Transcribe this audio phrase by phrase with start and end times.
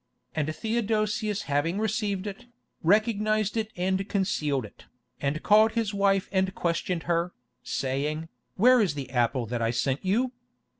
[0.35, 2.47] And Theodosius having received it,
[2.81, 4.85] recognized it and concealed it,
[5.21, 10.03] and called his wife and questioned her, saying, 'Where is the apple that I sent
[10.03, 10.31] you?